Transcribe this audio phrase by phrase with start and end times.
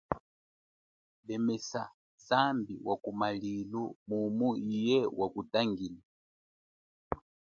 [1.27, 1.83] Lemesa
[2.27, 6.01] zambi wa kumalilu mumu iye wa kutangile.